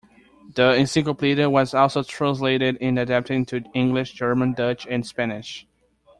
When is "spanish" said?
5.05-5.67